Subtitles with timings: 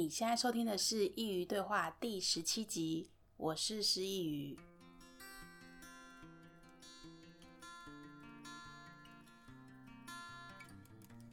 [0.00, 4.58] 你现在收听的是《佾萮对话》第十七集，我是师佾萮。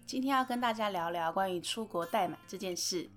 [0.05, 3.09] 今天要跟大家聊聊关于出国代买这件事。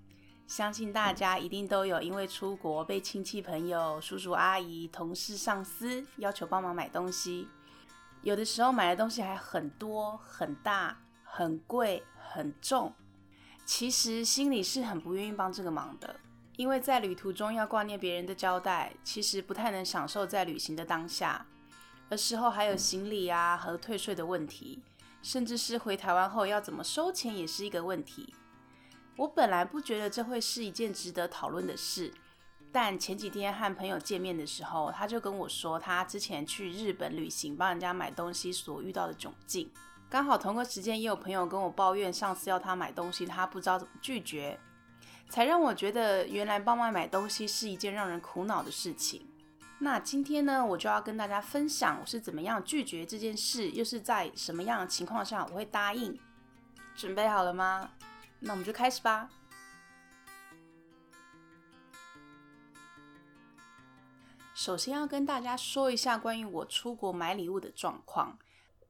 [0.47, 7.49] 相信大家一定都有因为出国被亲戚朋友、叔叔阿姨、同事、上司要求帮忙买东西，
[8.23, 12.95] 有的时候买的东西还很多、很大、很贵、很重。
[13.71, 16.17] 其实心里是很不愿意帮这个忙的，
[16.57, 21.47] 因为在旅途中要挂念别人的交代，其实不太能享受在旅行的当下。
[22.09, 24.83] 而事后还有行李啊和退税的问题，
[25.23, 28.35] 甚至是回台湾后要怎么收钱也是一个问题。
[29.17, 32.13] 我本来不觉得这会是一件值得讨论的事，
[32.73, 39.71] 但前几天和朋友见面的时候，他就跟我说他之前去日本旅行帮人家买东西所遇到的窘境。
[40.11, 44.59] 刚好同个时间也有朋友跟我抱怨，上次要他买东西，他不知道怎么拒绝，
[45.29, 49.25] 才让我觉得原来帮忙买东西是一件让人苦恼的事情。
[49.79, 56.19] 那今天呢，我就要跟大家分享我是怎么样拒绝这件事，又是在什么样的情况下我会答应。
[56.97, 57.93] 准备好了吗？
[58.41, 59.31] 那我们就开始吧。
[64.55, 68.37] 首先要跟大家说一下关于我出国买礼物的状况。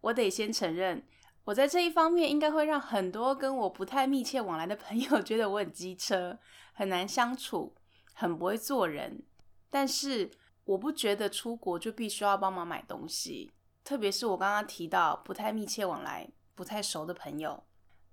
[0.03, 1.03] 我得先承认，
[1.45, 6.39] 我在这一方面应该会让很多跟我不太密切往来的朋友 觉得我很机车，
[6.73, 7.75] 很难相处，
[8.15, 9.23] 很不会做人。
[9.69, 10.31] 但是
[10.65, 13.51] 我不觉得出国就必须要帮忙买东西，
[13.85, 17.65] 特别是我刚刚提到不太密切往来、不太熟的朋友。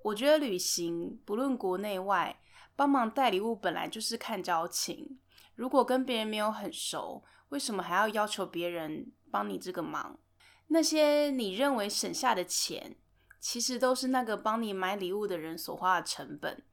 [0.03, 2.39] 我觉得旅行不论国内外，
[2.75, 5.19] 帮忙带礼物本来就是看交情。
[5.55, 10.19] 如果跟别人没有很熟，为什么还要要求别人帮你这个忙？
[10.67, 12.97] 那些你认为省下的钱，
[13.39, 16.63] 其实都是那个帮你买礼物的人所花的成本。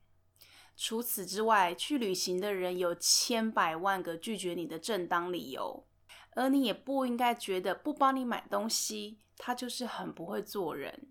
[0.77, 5.87] 除此之外，去旅行的人有千百万个拒绝你的正当理由，
[6.33, 11.09] 而你也不应该觉得不帮你买东西，他就是很不会做人。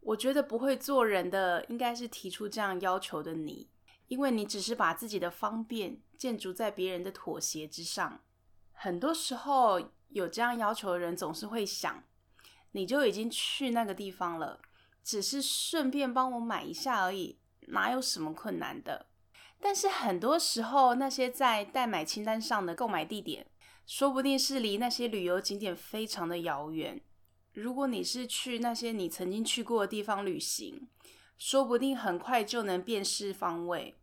[0.00, 3.68] 我觉得不会做人的，应该是提出这样要求的你，
[4.08, 8.22] 因为你只是把自己的方便建筑在别人的妥协之上。
[8.72, 12.02] 很多时候，有这样要求的人总是会想，
[12.72, 14.62] 你就已经去那个地方了，
[15.04, 17.38] 只是顺便帮我买一下而已，
[17.68, 19.06] 哪有什么困难的？
[19.60, 23.46] 但是很多时候，那些在代买清单上的购买地点，
[23.86, 26.98] 说不定是离那些旅游景点非常的遥远。
[27.52, 30.88] 如果你是去那些你曾经去过的地方旅行，
[31.36, 33.94] 说不定很快就能辨识方位。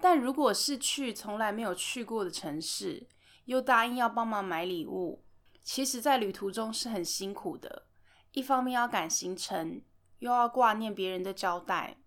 [0.00, 3.06] 但如果是去从来没有去过的城市，
[3.44, 5.22] 又答应要帮忙买礼物。
[5.66, 7.88] 其实，在旅途中是很辛苦的，
[8.30, 9.82] 一方面要赶行程，
[10.20, 11.98] 又要挂念别人的交代，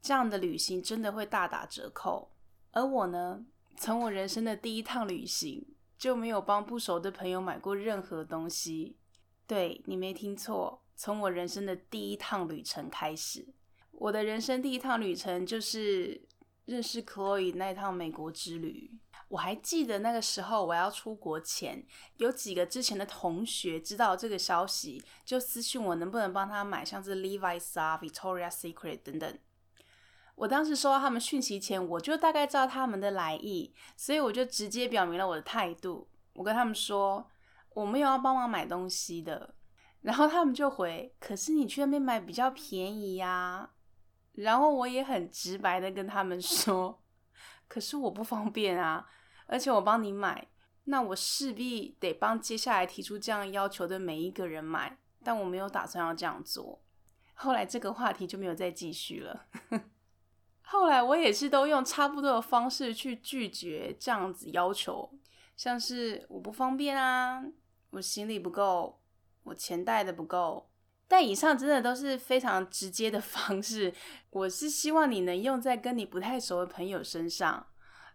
[0.00, 2.32] 这样的旅行真的会大打折扣。
[2.70, 3.44] 而我呢，
[3.76, 8.96] 从我人生的第一趟旅行就没有帮不熟的朋友买过任何东西。
[9.46, 13.46] 对，你没听错，从我人生的第一趟旅程开始，
[13.92, 16.26] 我的人生第一趟旅程就是
[16.64, 18.90] 认识 Chloe 那趟美国之旅。
[19.28, 21.84] 我还记得那个时候，我要出国前，
[22.18, 29.38] 有几个之前的同学知道这个消息，就私讯我能不能帮他买，像是 Levi's 啊、Victoria's Secret 等等。
[30.36, 36.08] 我当时收到他们讯息前，我就大概知道他们的来意，所以我就直接表明了我的态度。
[36.34, 37.28] 我跟他们说，
[37.70, 39.54] 我没有要帮忙买东西的。
[40.02, 43.70] 然后他们就回：“可是你去那边买比较便宜呀。”
[44.34, 47.02] 然后我也很直白的跟他们说。
[47.68, 49.08] 可是我不方便啊，
[49.46, 50.48] 而且我帮你买，
[50.84, 56.82] 那我势必得帮接下来提出这样要求的每一个人买，但我没有打算要这样做。
[57.34, 59.46] 后来这个话题就没有再继续了。
[60.62, 65.12] 后来我也是都用差不多的方式去拒绝这样子要求，
[65.56, 67.44] 像是我不方便啊，
[67.90, 69.00] 我行李不够，
[69.44, 70.70] 我钱带的不够。
[71.08, 73.92] 但以上真的都是非常直接的 方式，
[74.30, 77.66] 我是希望你能用在跟你不太熟的朋友身上。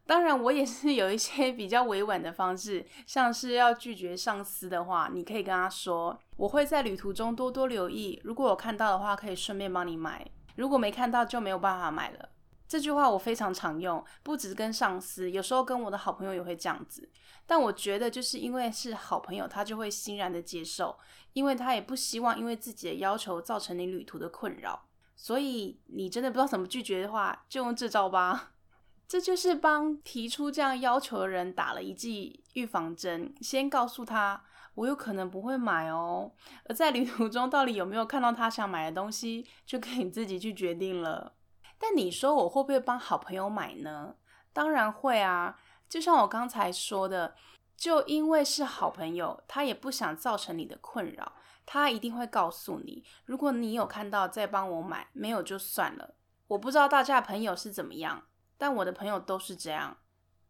[0.05, 10.25] 当然，我也是有一些比较委婉的方式，像是要拒绝上司的话，你可以跟他说：“我会在旅途中多多留意，如果我看到的话，可以顺便帮你买；
[10.55, 12.29] 如果没看到，就没有办法买了。”
[12.71, 17.09] 这句话我非常常用，不只跟上司，有时候跟我的好朋友也会这样子。
[17.45, 20.97] 但我觉得，就是因为是好朋友，他就会欣然的接受，
[21.33, 24.85] 因为他也不希望因为自己的要求造成你旅途的困扰。
[25.17, 28.53] 所以你真的不知道怎么拒绝的话，就用这招吧。
[29.05, 34.41] 这就是帮提出这样要求的人打了一剂预防针，先告诉他
[34.75, 36.31] 我有可能不会买哦，
[36.69, 41.33] 而在旅途中到底有没有看到他想买的东西，就可以自己去决定了。
[41.81, 44.15] 但你说我会不会帮好朋友买呢？
[44.53, 47.33] 当然会啊，就像我刚才说的，
[47.75, 51.33] 就因为是好朋友，他也不想造成你的困扰，
[51.65, 56.13] 他一定会告诉你，如果你有看到再帮我买，没有就算了。
[56.49, 58.23] 我不知道大家的朋友是怎么样，
[58.59, 59.97] 但我的朋友都是这样。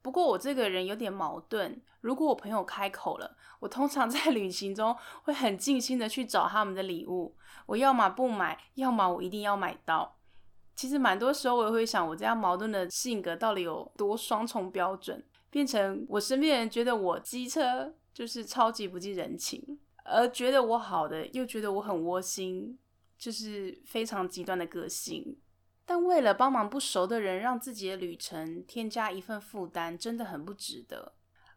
[0.01, 7.37] 不过我这个人有点矛盾，如果我朋友开口了，我通常在旅行中会很尽心的去找他们的礼物。
[7.67, 10.17] 我要么不买，要么我一定要买到。
[10.75, 22.79] 其实蛮多时候我也会想，我这样矛盾的性格到底有多双重标准，变成我身边人觉得我机车就是超级不近人情，而觉得我好的又觉得我很窝心，
[23.17, 25.37] 就是非常极端的个性。
[25.85, 31.13] 但为了帮忙不熟的人，让自己的旅程添加一份负担，真的很不值得。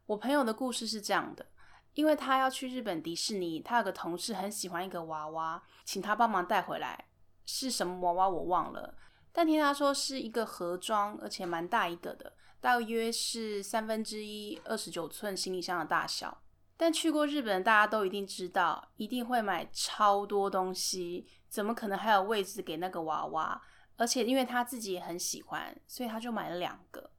[0.06, 1.46] 我朋友的故事是这样的，
[1.94, 7.06] 因为他要去日本迪士尼，他有个同事很喜欢一个娃娃，请他帮忙带回来。
[7.46, 8.94] 是什么娃娃我忘了，
[9.32, 16.42] 但听他说是一个盒装，而且蛮大一个的，大约是三分之一二十九寸行李箱的大小。
[16.76, 23.62] 但去过日本，大家都一定知道，一定会买超多东西，怎么可能还有位置给那个娃娃？
[23.96, 27.10] 而且因为他自己也很喜欢，所以他就买了两个。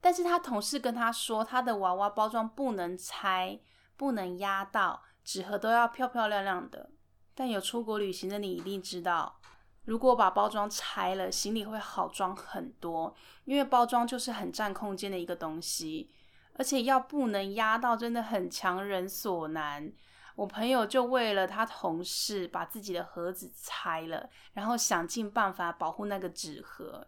[0.00, 3.60] 但是他同事跟他说，他的娃娃包装不能拆，
[3.96, 6.90] 不能压到，纸盒都要漂漂亮亮的。
[7.34, 9.38] 但有出国旅行的你一定知道，
[9.84, 13.14] 如果把包装拆了，行李会好装很多，
[13.44, 16.10] 因为包装就是很占空间的一个东西，
[16.54, 19.92] 而且要不能压到，真的很强人所难。
[20.36, 27.06] 我朋友就为了他同事把自己的盒子拆了，然后想尽办法保护那个纸盒。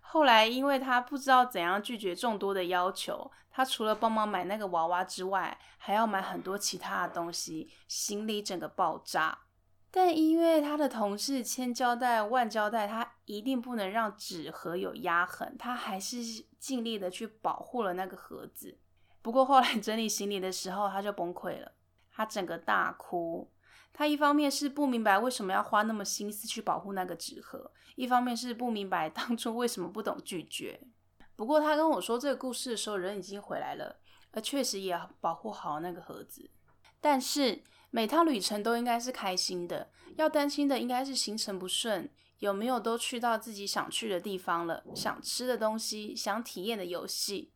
[0.00, 9.38] 后来因为他不知道怎样拒绝众多的要求，他除了帮忙买那个娃娃之外，还要买很多其他的东西，行李整个爆炸。
[9.94, 16.16] 但因为他的同事千交代万交代，他一定不能让纸盒有压痕，他还是
[16.58, 18.78] 尽力的去保护了那个盒子。
[19.20, 21.72] 不过后来整理行李的时候，他就崩溃了。
[22.10, 23.52] 他整个大哭，
[23.92, 30.80] 他一方面是不明白为什么要花那么心思去保护那个纸盒，一方面是不明白当初为什么不懂拒绝。
[31.36, 33.96] 不过他跟我说这个故事的时候，人已经回来了，
[34.32, 36.50] 而确实也保护好那个盒子。
[37.00, 37.62] 但是
[37.92, 47.52] 每趟旅程都应该是开心的，要担心的应该是行程不顺，有没有都去到自己想去的地方了，想吃的东西，想体验的游戏，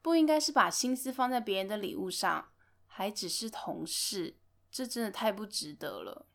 [0.00, 2.50] 不应该是把心思放在别人的礼物上。
[2.94, 4.36] 还只是同事，
[4.70, 6.28] 这真的太不值得了。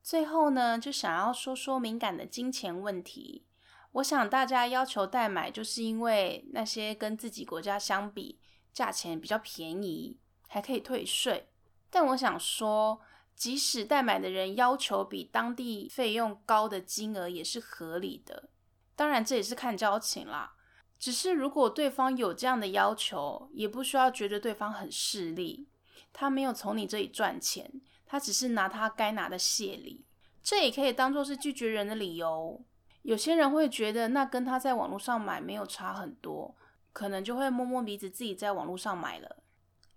[0.00, 3.48] 最后呢，就想要说说敏感的金钱问题。
[3.94, 8.38] 我想大家要求代买，就是因为那些跟自己国家相比，
[8.72, 11.48] 价钱比较便宜，还可以退税。
[11.94, 13.00] 但我想说，
[13.36, 18.48] 即使代买的人要求比当地费用高的金额，也是合理的。
[18.96, 20.54] 当然，这也是看交情啦。
[20.98, 25.68] 只是如果对方有这样的要求，也不需要觉得对方很势利。
[26.12, 30.04] 他没有从你这里赚钱，他只是拿他该拿的谢礼，
[30.42, 32.60] 这也可以当做是拒绝人的理由。
[33.02, 36.56] 有些人会觉得那跟他在网络上买没有差很多，
[36.92, 39.43] 可能就会摸摸鼻子自己在网络上买了。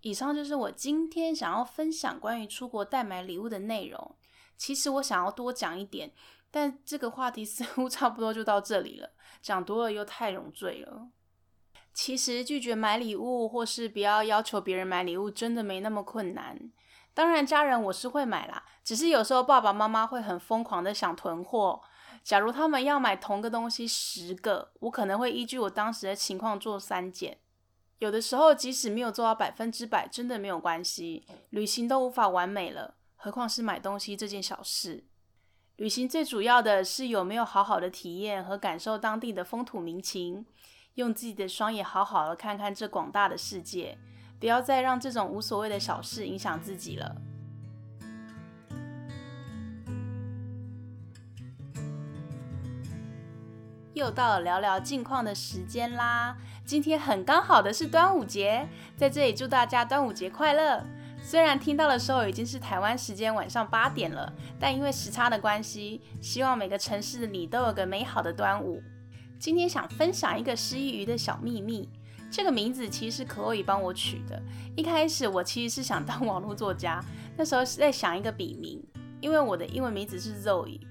[0.08, 4.16] 以上就是我今天想要分享关于出国代买礼物的内容。
[4.56, 6.10] 其实我想要多讲一点，
[6.50, 9.10] 但这个话题似乎差不多就到这里了，
[9.42, 11.08] 讲多了又太冗赘了。
[11.92, 16.58] 其实拒绝买礼物，或是不要要求别人买礼物，真的没那么困难。
[17.12, 21.82] 当然，家人我是会买啦，只是有时候爸爸妈妈会很疯狂的想囤货。
[22.24, 27.38] 假如他们要买同个东西十个，我可能会依据我当时的情况做删减。
[27.98, 31.26] 有的时候，即使没有做到百分之百，真的没有关系。
[31.50, 35.04] 旅行都无法完美了，何况是买东西这件小事。
[35.76, 40.46] 旅行最主要的是有没有好好的体验和感受当地的风土民情。
[40.94, 43.96] 用自己的双眼好好的看看这广大的世界，
[44.40, 47.16] 不要再让这种无所谓的小事影响自己了。
[53.94, 56.36] 又到了聊聊近况的时间啦！
[56.68, 60.84] 今天很刚好的是端午节，在这里祝大家端午节快乐。
[61.22, 68.82] 虽然听到的时候已经是台湾时间晚上八点了，但因为时差的关系，希望每个城市的你都有个美好的端午。
[69.38, 71.88] 今天想分享一个失忆鱼的小秘密。
[72.30, 74.38] 这个名字其实是可以帮我取的。
[74.76, 77.02] 一开始我其实是想当网络作家，
[77.34, 78.78] 那时候是在想一个笔名，
[79.22, 80.82] 因为我的英文名字是 Zoe，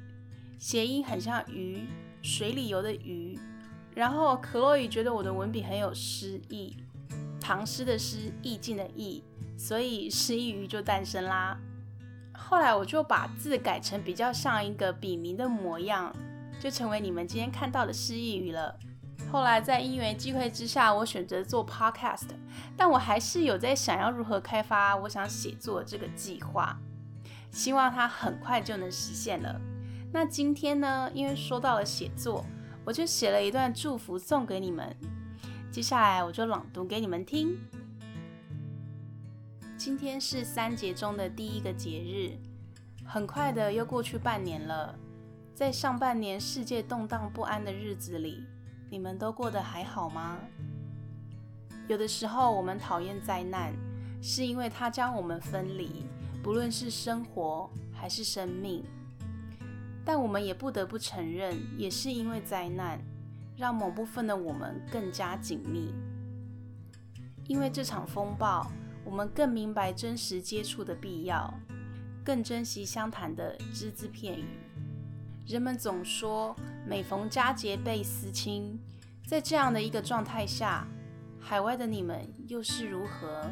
[0.57, 1.87] 谐音很像鱼，
[2.23, 3.37] 水里游的鱼。
[3.97, 6.77] 然后可洛伊觉得我的文笔很有诗意，
[7.41, 9.23] 唐诗的诗，意境的意，
[9.57, 11.57] 所以诗意鱼就诞生啦。
[12.31, 16.15] 后来我就把字改成比较像一个笔名的模样。
[16.59, 18.77] 就成为你们今天看到的诗意鱼了。
[19.31, 22.27] 后来在因缘际会之下，我选择做 podcast，
[22.75, 26.77] 但我还是有在想要如何开发我想写作这个计划，
[27.51, 29.59] 希望它很快就能实现了。
[30.11, 32.45] 那今天呢，因为说到了写作，
[32.87, 34.95] 我就写了一段祝福送给你们，
[35.69, 37.59] 接下来我就朗读给你们听。
[39.77, 42.31] 今天是三节中的第一个节日，
[43.05, 44.97] 很快的又过去半年了，
[45.53, 48.45] 在上半年世界动荡不安的日子里。
[48.89, 50.37] 你们都过得还好吗？
[51.89, 53.73] 有的时候我们讨厌灾难，
[54.21, 56.05] 是因为它将我们分离，
[56.41, 58.81] 不论是生活还是生命。
[60.07, 62.97] 但我们也不得不承认，也是因为灾难，
[63.57, 65.93] 让某部分的我们更加紧密。
[67.45, 68.71] 因为这场风暴，
[69.03, 71.53] 我们更明白真实接触的必要，
[72.23, 74.45] 更珍惜相谈的只字片语。
[75.45, 76.55] 人们总说，
[76.87, 78.79] 每逢佳节倍思亲。
[79.27, 80.87] 在这样的一个状态下，
[81.37, 83.51] 海外的你们又是如何？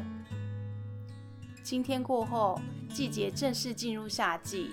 [1.62, 2.58] 今天过后，
[2.88, 4.70] 季节正式进入夏季。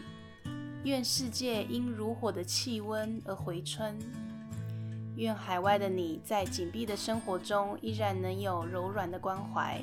[0.84, 3.98] 愿世界因如火的气温而回春。
[5.16, 9.80] 愿海外的你在紧闭的生活中依然能有柔软的关怀。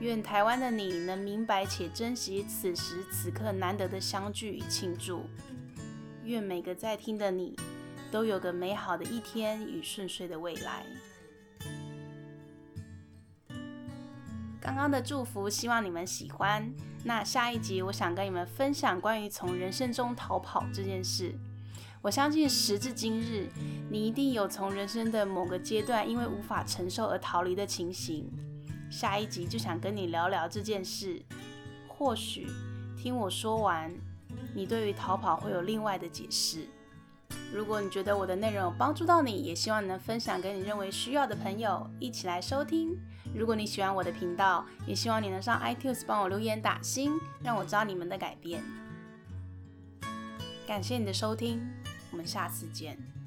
[0.00, 5.24] 愿台湾的你能明白且珍惜此时此刻难得的相聚与庆祝。
[6.24, 7.56] 愿每个在听的你，
[8.10, 10.86] 都有个美好的一天与顺遂的未来。
[14.68, 16.70] 刚刚的祝福，希望你们喜欢。
[17.02, 21.34] 那下一集，我想跟你们分享关于从人生中逃跑这件事。
[22.02, 23.48] 我相信时至今日，
[23.90, 28.30] 你一定有从人生的某个阶段因为无法承受而逃离的情形。
[28.90, 31.22] 下一集就想跟你聊聊这件事。
[31.88, 32.46] 或许
[32.94, 33.90] 听我说完。
[34.54, 36.68] 你对于逃跑会有另外的解释。
[37.52, 42.96] 如果你觉得我的内容有帮助到你，也希望你能分享给你认为需要的朋友一起来收听。
[43.34, 48.62] 如果你喜欢我的频道，也希望你能上 iTunes 帮我留言打星，让我知道你们的改变。
[50.66, 51.66] 感谢你的收听，
[52.10, 53.17] 我们下次见。